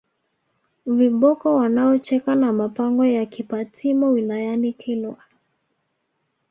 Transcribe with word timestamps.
viboko 0.85 1.55
wanaocheka 1.55 2.35
na 2.35 2.53
mapango 2.53 3.05
ya 3.05 3.25
Kipatimo 3.25 4.09
wilayani 4.09 4.73
Kilwa 4.73 5.23